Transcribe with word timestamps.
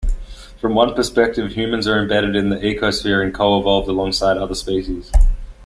From 0.59 0.73
one 0.73 0.95
perspective, 0.95 1.51
humans 1.51 1.87
are 1.87 2.01
embedded 2.01 2.35
in 2.35 2.49
the 2.49 2.55
ecosphere 2.55 3.23
and 3.23 3.31
co-evolved 3.31 3.87
alongside 3.87 4.35
other 4.35 4.55
species. 4.55 5.11